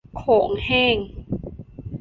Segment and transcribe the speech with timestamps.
[0.17, 0.97] โขงแห้ง